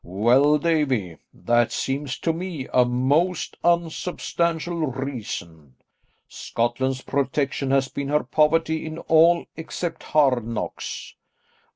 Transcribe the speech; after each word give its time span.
"Well, 0.03 0.57
Davie, 0.57 1.19
that 1.31 1.71
seems 1.71 2.17
to 2.21 2.33
me 2.33 2.67
a 2.73 2.85
most 2.85 3.55
unsubstantial 3.63 4.87
reason. 4.87 5.75
Scotland's 6.27 7.03
protection 7.03 7.69
has 7.69 7.87
been 7.87 8.07
her 8.07 8.23
poverty 8.23 8.83
in 8.83 8.97
all 8.97 9.45
except 9.55 10.01
hard 10.01 10.47
knocks. 10.47 11.13